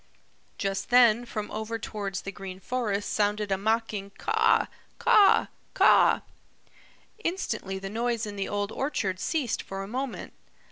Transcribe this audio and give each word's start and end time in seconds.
Just 0.57 0.89
then 0.89 1.27
from 1.27 1.51
over 1.51 1.77
towards 1.77 2.23
the 2.23 2.31
Green 2.31 2.59
Forest 2.59 3.13
sounded 3.13 3.51
a 3.51 3.55
mocking 3.59 4.09
"Caw, 4.17 4.65
caw, 4.97 5.45
caw!" 5.75 6.21
Instantly 7.23 7.77
the 7.77 7.87
noise 7.87 8.25
in 8.25 8.35
the 8.35 8.49
Old 8.49 8.71
Orchard 8.71 9.19
ceased 9.19 9.61
for 9.61 9.83
a 9.83 9.87
moment. 9.87 10.33